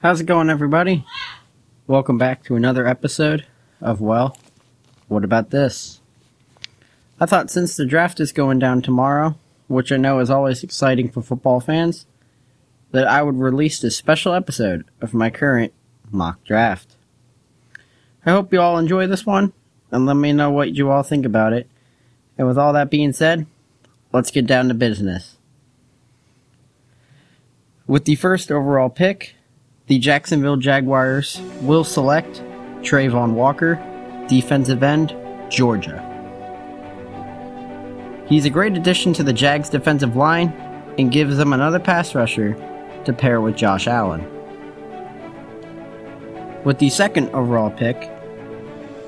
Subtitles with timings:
[0.00, 1.04] How's it going, everybody?
[1.88, 3.46] Welcome back to another episode
[3.80, 4.38] of Well,
[5.08, 6.00] What About This?
[7.18, 11.10] I thought since the draft is going down tomorrow, which I know is always exciting
[11.10, 12.06] for football fans,
[12.92, 15.72] that I would release this special episode of my current
[16.12, 16.94] mock draft.
[18.24, 19.52] I hope you all enjoy this one,
[19.90, 21.68] and let me know what you all think about it.
[22.38, 23.48] And with all that being said,
[24.12, 25.38] let's get down to business.
[27.88, 29.34] With the first overall pick,
[29.88, 32.42] the Jacksonville Jaguars will select
[32.82, 33.74] Travon Walker,
[34.28, 35.16] defensive end,
[35.50, 36.04] Georgia.
[38.28, 40.50] He's a great addition to the Jags defensive line
[40.98, 42.52] and gives them another pass rusher
[43.06, 44.26] to pair with Josh Allen.
[46.64, 47.98] With the second overall pick,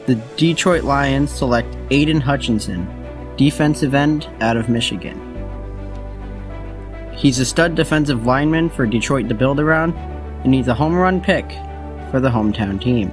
[0.06, 2.88] the Detroit Lions select Aidan Hutchinson,
[3.36, 5.26] defensive end out of Michigan.
[7.14, 9.92] He's a stud defensive lineman for Detroit to build around,
[10.44, 11.50] and he's a home run pick
[12.10, 13.10] for the hometown team.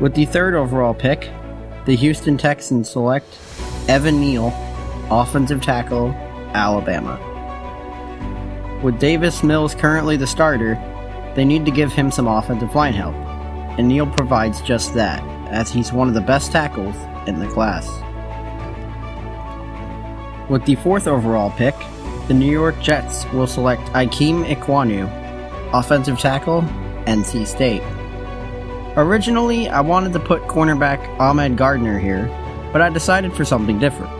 [0.00, 1.30] With the third overall pick,
[1.84, 3.26] the Houston Texans select
[3.88, 4.52] Evan Neal,
[5.10, 6.10] offensive tackle,
[6.54, 7.18] Alabama.
[8.82, 10.74] With Davis Mills currently the starter,
[11.36, 13.14] they need to give him some offensive line help,
[13.78, 16.96] and Neal provides just that, as he's one of the best tackles
[17.28, 17.86] in the class.
[20.48, 21.74] With the fourth overall pick,
[22.30, 25.10] the New York Jets will select Ikem Ekwonu,
[25.74, 26.62] offensive tackle,
[27.08, 27.82] NC State.
[28.96, 32.26] Originally, I wanted to put cornerback Ahmad Gardner here,
[32.72, 34.12] but I decided for something different,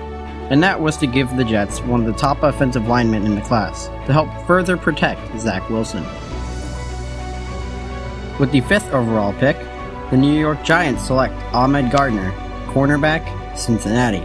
[0.50, 3.42] and that was to give the Jets one of the top offensive linemen in the
[3.42, 6.02] class to help further protect Zach Wilson.
[8.40, 9.56] With the fifth overall pick,
[10.10, 12.32] the New York Giants select Ahmad Gardner,
[12.72, 14.24] cornerback, Cincinnati.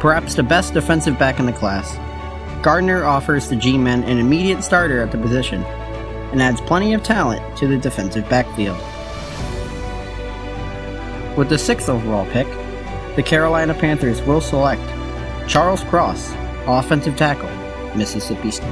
[0.00, 1.98] Perhaps the best defensive back in the class,
[2.62, 5.64] Gardner offers the G men an immediate starter at the position
[6.30, 8.78] and adds plenty of talent to the defensive backfield.
[11.36, 12.46] With the sixth overall pick,
[13.16, 14.80] the Carolina Panthers will select
[15.48, 16.32] Charles Cross,
[16.66, 17.50] offensive tackle,
[17.96, 18.70] Mississippi State.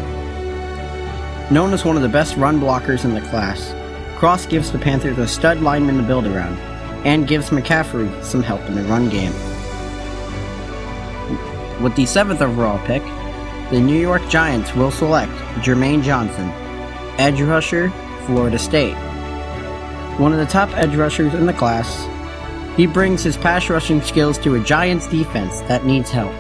[1.50, 3.74] Known as one of the best run blockers in the class,
[4.16, 6.56] Cross gives the Panthers a stud lineman to build around
[7.04, 9.32] and gives McCaffrey some help in the run game.
[11.82, 13.02] With the seventh overall pick,
[13.70, 15.30] the New York Giants will select
[15.62, 16.48] Jermaine Johnson,
[17.20, 17.90] edge rusher,
[18.26, 18.96] Florida State.
[20.18, 22.08] One of the top edge rushers in the class,
[22.76, 26.32] he brings his pass rushing skills to a Giants defense that needs help.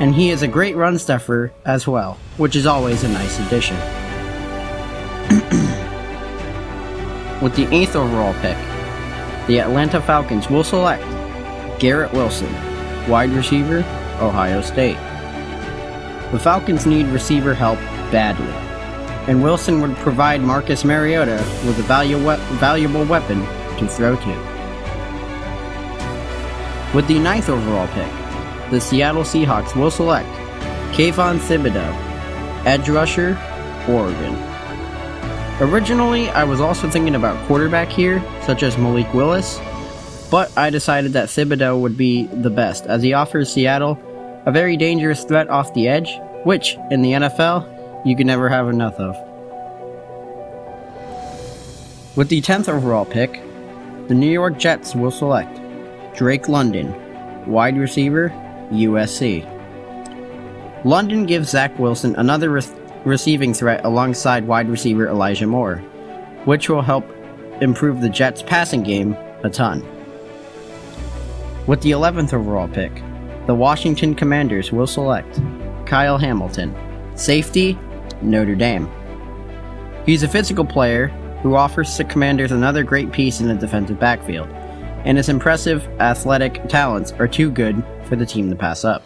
[0.00, 3.76] And he is a great run stuffer as well, which is always a nice addition.
[7.42, 8.56] With the eighth overall pick,
[9.46, 11.04] the Atlanta Falcons will select
[11.78, 12.50] Garrett Wilson,
[13.10, 13.80] wide receiver,
[14.20, 14.96] Ohio State.
[16.32, 17.78] The Falcons need receiver help
[18.10, 18.46] badly,
[19.28, 23.40] and Wilson would provide Marcus Mariota with a valu- valuable weapon
[23.76, 24.52] to throw to.
[26.94, 28.10] With the ninth overall pick,
[28.70, 30.26] the Seattle Seahawks will select
[30.94, 31.94] Kayvon Thibodeaux,
[32.64, 33.38] edge rusher,
[33.86, 34.34] Oregon.
[35.60, 39.60] Originally, I was also thinking about quarterback here, such as Malik Willis,
[40.30, 43.98] but I decided that Thibodeaux would be the best, as he offers Seattle
[44.46, 48.68] a very dangerous threat off the edge, which, in the NFL, you can never have
[48.68, 49.16] enough of.
[52.16, 53.40] With the 10th overall pick,
[54.08, 55.60] the New York Jets will select
[56.14, 56.92] Drake London,
[57.46, 58.30] wide receiver,
[58.70, 59.48] USC.
[60.84, 62.62] London gives Zach Wilson another re-
[63.04, 65.76] receiving threat alongside wide receiver Elijah Moore,
[66.44, 67.08] which will help
[67.60, 69.80] improve the Jets' passing game a ton.
[71.66, 72.92] With the 11th overall pick,
[73.46, 75.40] the Washington Commanders will select
[75.84, 76.74] Kyle Hamilton,
[77.16, 77.78] safety,
[78.22, 78.88] Notre Dame.
[80.06, 81.08] He's a physical player
[81.42, 84.48] who offers the Commanders another great piece in the defensive backfield,
[85.04, 89.02] and his impressive athletic talents are too good for the team to pass up.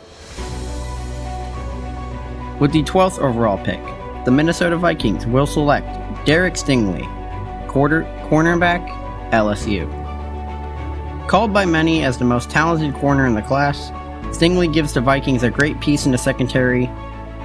[2.60, 3.80] With the 12th overall pick,
[4.26, 5.86] the Minnesota Vikings will select
[6.26, 7.06] Derek Stingley,
[7.68, 8.86] quarter, cornerback,
[9.30, 9.86] LSU.
[11.28, 13.90] Called by many as the most talented corner in the class,
[14.32, 16.90] Stingley gives the Vikings a great piece in the secondary,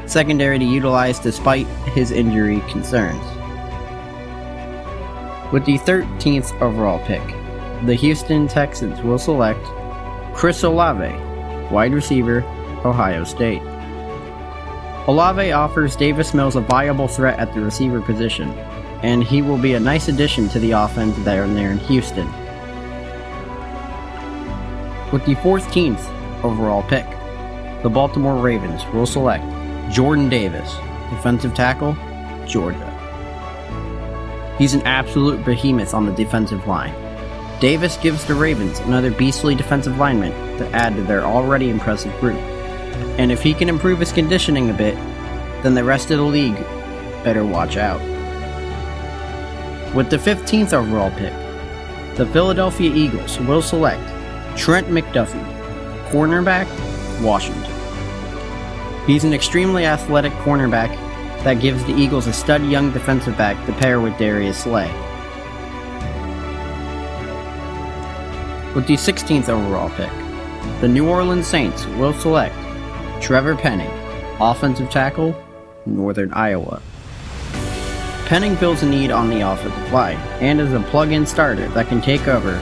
[0.06, 3.24] secondary to utilize despite his injury concerns.
[5.52, 7.22] With the 13th overall pick,
[7.86, 9.64] the Houston Texans will select
[10.34, 11.14] Chris Olave,
[11.72, 12.44] wide receiver,
[12.86, 13.62] Ohio State.
[15.08, 18.50] Olave offers Davis Mills a viable threat at the receiver position,
[19.02, 22.28] and he will be a nice addition to the offense there and there in Houston.
[25.12, 27.06] With the 14th overall pick,
[27.84, 29.44] the Baltimore Ravens will select
[29.92, 30.76] Jordan Davis,
[31.10, 31.96] defensive tackle,
[32.46, 32.88] Georgia.
[34.58, 36.94] He's an absolute behemoth on the defensive line.
[37.60, 42.40] Davis gives the Ravens another beastly defensive lineman to add to their already impressive group.
[43.18, 44.96] And if he can improve his conditioning a bit,
[45.64, 46.58] then the rest of the league
[47.24, 48.02] better watch out.
[49.96, 51.34] With the 15th overall pick,
[52.16, 54.02] the Philadelphia Eagles will select
[54.58, 55.61] Trent McDuffie,
[56.12, 56.68] cornerback,
[57.22, 57.72] Washington.
[59.08, 60.90] He's an extremely athletic cornerback
[61.44, 64.88] that gives the Eagles a stud young defensive back to pair with Darius Slay.
[68.76, 70.12] With the 16th overall pick,
[70.82, 72.56] the New Orleans Saints will select
[73.22, 73.92] Trevor Penning,
[74.40, 75.36] offensive tackle,
[75.86, 76.82] Northern Iowa.
[78.26, 82.02] Penning fills a need on the offensive line and is a plug-in starter that can
[82.02, 82.58] take over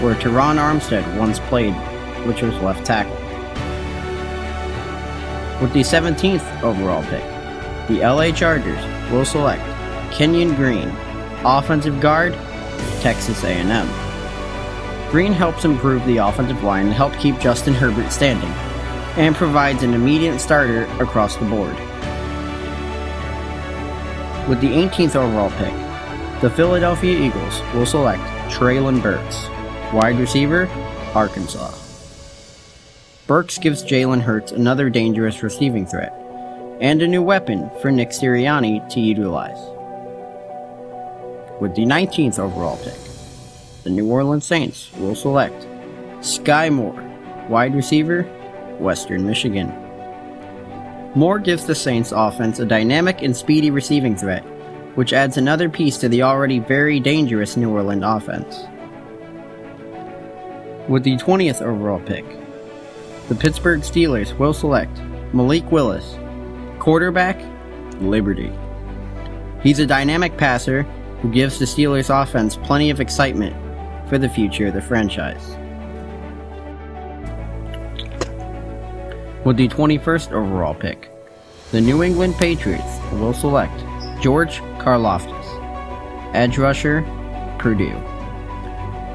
[0.00, 1.74] where Terron Armstead once played,
[2.26, 3.16] which was left tackle.
[5.60, 7.24] With the 17th overall pick,
[7.88, 9.62] the LA Chargers will select
[10.12, 10.88] Kenyon Green,
[11.44, 12.32] offensive guard,
[13.00, 13.88] Texas A&M.
[15.10, 18.50] Green helps improve the offensive line and help keep Justin Herbert standing,
[19.16, 21.74] and provides an immediate starter across the board.
[24.48, 25.74] With the 18th overall pick,
[26.40, 29.48] the Philadelphia Eagles will select Treylon Burks,
[29.92, 30.66] wide receiver,
[31.14, 31.79] Arkansas.
[33.30, 36.12] Burks gives Jalen Hurts another dangerous receiving threat,
[36.80, 39.56] and a new weapon for Nick Sirianni to utilize.
[41.60, 42.98] With the 19th overall pick,
[43.84, 45.64] the New Orleans Saints will select
[46.18, 47.00] Skyy Moore,
[47.48, 48.24] wide receiver,
[48.80, 49.68] Western Michigan.
[51.14, 54.42] Moore gives the Saints offense a dynamic and speedy receiving threat,
[54.96, 58.58] which adds another piece to the already very dangerous New Orleans offense.
[60.88, 62.24] With the 20th overall pick,
[63.30, 64.98] the Pittsburgh Steelers will select
[65.32, 66.18] Malik Willis,
[66.80, 67.40] quarterback,
[68.00, 68.52] Liberty.
[69.62, 70.82] He's a dynamic passer
[71.22, 73.54] who gives the Steelers offense plenty of excitement
[74.08, 75.50] for the future of the franchise.
[79.44, 81.12] With the 21st overall pick,
[81.70, 83.78] the New England Patriots will select
[84.20, 87.02] George Karlaftis, edge rusher,
[87.60, 87.96] Purdue.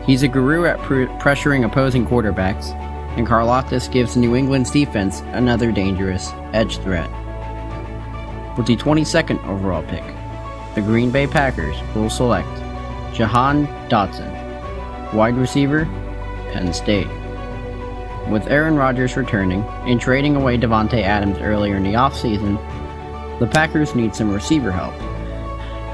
[0.05, 2.84] He's a guru at pr- pressuring opposing quarterbacks,
[3.15, 7.09] and Karlaftis gives New England's defense another dangerous edge threat.
[8.57, 10.03] With the 22nd overall pick,
[10.75, 12.47] the Green Bay Packers will select
[13.13, 15.85] Jahan Dotson, wide receiver,
[16.51, 17.07] Penn State.
[18.29, 22.59] With Aaron Rodgers returning and trading away Davante Adams earlier in the offseason,
[23.39, 24.93] the Packers need some receiver help,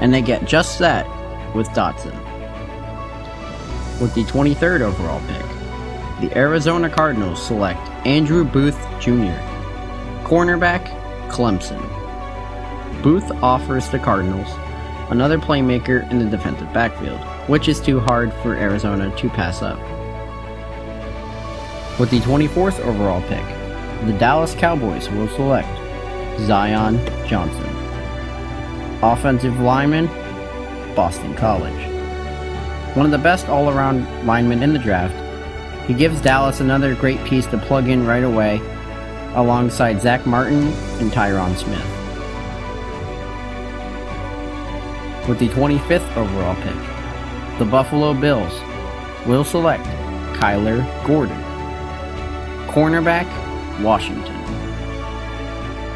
[0.00, 1.06] and they get just that
[1.54, 2.16] with Dotson.
[4.00, 5.61] With the 23rd overall pick,
[6.22, 9.34] the Arizona Cardinals select Andrew Booth Jr.,
[10.22, 10.86] cornerback,
[11.28, 11.82] Clemson.
[13.02, 14.46] Booth offers the Cardinals
[15.10, 19.80] another playmaker in the defensive backfield, which is too hard for Arizona to pass up.
[21.98, 23.44] With the 24th overall pick,
[24.06, 25.68] the Dallas Cowboys will select
[26.42, 27.68] Zion Johnson.
[29.02, 30.06] Offensive lineman,
[30.94, 31.88] Boston College.
[32.96, 35.16] One of the best all around linemen in the draft,
[35.86, 38.60] he gives Dallas another great piece to plug in right away
[39.34, 40.68] alongside Zack Martin
[41.00, 41.86] and Tyron Smith.
[45.28, 48.52] With the 25th overall pick, the Buffalo Bills
[49.26, 49.84] will select
[50.38, 51.42] Kyler Gordon
[52.72, 53.26] cornerback,
[53.82, 54.34] Washington.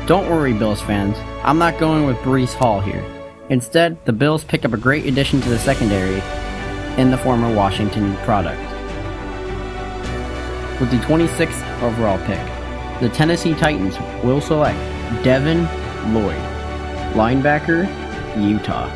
[0.06, 1.16] Don't worry, Bills fans.
[1.42, 3.02] I'm not going with Breece Hall here.
[3.48, 6.22] Instead, the Bills pick up a great addition to the secondary
[7.00, 8.65] in the former Washington product.
[10.80, 14.78] With the 26th overall pick, the Tennessee Titans will select
[15.24, 15.62] Devin
[16.12, 16.36] Lloyd,
[17.14, 17.86] linebacker,
[18.36, 18.90] Utah.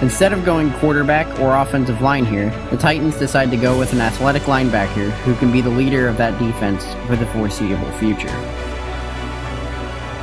[0.00, 4.00] Instead of going quarterback or offensive line here, the Titans decide to go with an
[4.00, 8.28] athletic linebacker who can be the leader of that defense for the foreseeable future.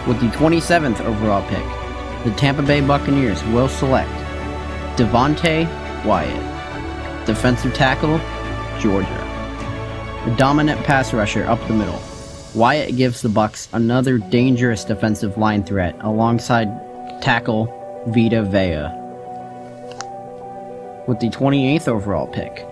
[0.08, 4.12] With the 27th overall pick, the Tampa Bay Buccaneers will select
[4.98, 5.66] Devonte
[6.06, 8.20] Wyatt, defensive tackle,
[8.80, 9.31] Georgia.
[10.24, 12.00] A dominant pass rusher up the middle,
[12.54, 16.70] Wyatt gives the Bucs another dangerous defensive line threat alongside
[17.22, 17.66] tackle
[18.08, 18.98] Vita Vea
[21.08, 22.68] with the 28th overall pick.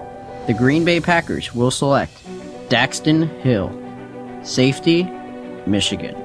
[0.45, 2.11] The Green Bay Packers will select
[2.69, 3.71] Daxton Hill,
[4.43, 5.03] safety,
[5.65, 6.15] Michigan.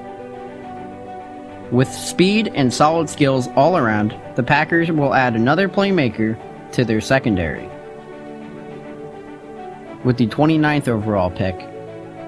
[1.71, 6.37] With speed and solid skills all around, the Packers will add another playmaker
[6.73, 7.67] to their secondary.
[10.05, 11.57] With the 29th overall pick,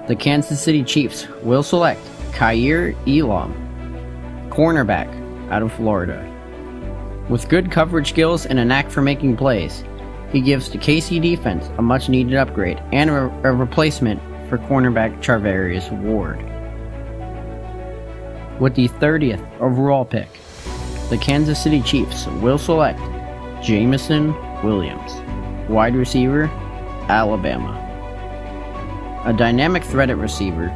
[0.08, 2.00] the Kansas City Chiefs will select
[2.32, 3.54] Kaiir Elam,
[4.50, 5.06] cornerback
[5.52, 6.18] out of Florida.
[7.28, 9.84] With good coverage skills and a knack for making plays,
[10.32, 15.16] he gives the KC defense a much needed upgrade and a, a replacement for cornerback
[15.22, 16.38] Charvarius Ward.
[18.60, 20.40] With the 30th overall pick,
[21.10, 22.98] the Kansas City Chiefs will select
[23.62, 25.12] Jameson Williams,
[25.70, 26.50] wide receiver,
[27.08, 27.84] Alabama.
[29.24, 30.68] A dynamic threat at receiver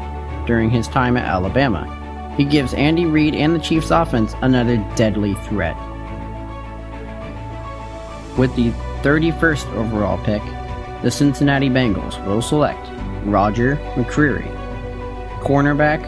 [0.46, 5.34] during his time at Alabama, he gives Andy Reid and the Chiefs offense another deadly
[5.34, 5.76] threat.
[8.38, 8.70] With the
[9.02, 10.42] 31st overall pick,
[11.02, 12.88] the Cincinnati Bengals will select
[13.24, 14.50] Roger McCreary,
[15.40, 16.02] cornerback,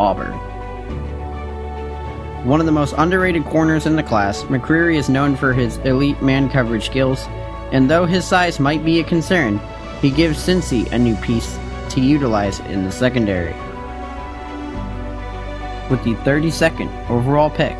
[0.00, 0.32] Auburn.
[2.46, 6.20] One of the most underrated corners in the class, McCreary is known for his elite
[6.20, 7.28] man coverage skills,
[7.72, 9.58] and though his size might be a concern,
[10.00, 11.58] he gives Cincy a new piece
[11.90, 13.54] to utilize in the secondary.
[15.90, 17.76] With the 32nd overall pick,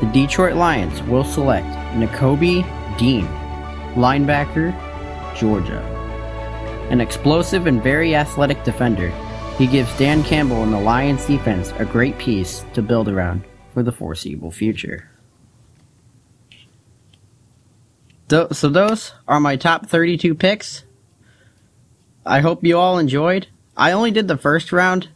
[0.00, 2.64] the Detroit Lions will select Nakobe
[2.98, 3.26] Dean,
[3.94, 4.72] linebacker,
[5.36, 5.80] Georgia.
[6.90, 9.10] An explosive and very athletic defender,
[9.58, 13.82] he gives Dan Campbell and the Lions defense a great piece to build around for
[13.82, 15.10] the foreseeable future.
[18.28, 20.84] So, those are my top 32 picks.
[22.24, 23.46] I hope you all enjoyed.
[23.76, 25.08] I only did the first round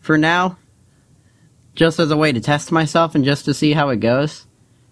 [0.00, 0.58] for now,
[1.76, 4.46] just as a way to test myself and just to see how it goes,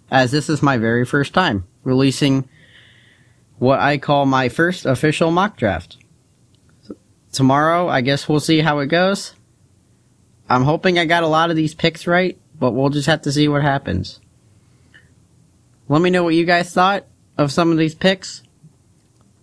[0.09, 2.47] as this is my very first time releasing
[3.59, 5.97] what I call my first official mock draft.
[7.31, 9.33] tomorrow, I guess we'll see how it goes.
[10.49, 13.31] I'm hoping I got a lot of these picks right, but we'll just have to
[13.31, 14.19] see what happens.
[15.89, 17.05] Let me know what you guys thought
[17.37, 18.43] of some of these picks.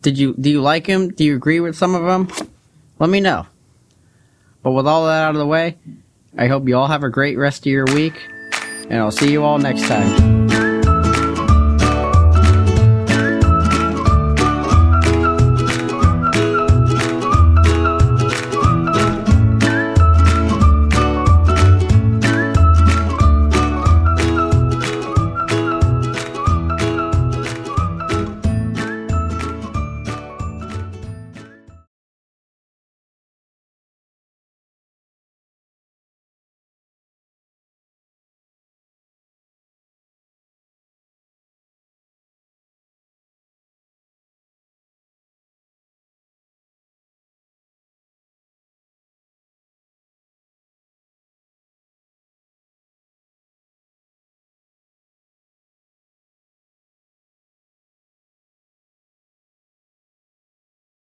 [0.03, 1.11] Did you do you like them?
[1.11, 2.49] Do you agree with some of them?
[2.99, 3.47] Let me know.
[4.63, 5.79] But with all that out of the way,
[6.37, 8.15] I hope you all have a great rest of your week,
[8.89, 10.40] and I'll see you all next time.